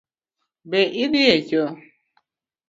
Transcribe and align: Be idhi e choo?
Be 0.69 0.79
idhi 1.03 1.21
e 1.35 1.37
choo? 1.47 1.69